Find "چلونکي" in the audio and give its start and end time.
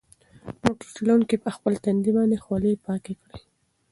0.97-1.35